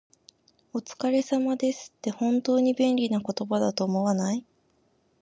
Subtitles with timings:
[0.73, 4.43] 「お疲れ様です」って、本当に便利な言葉だと思わない？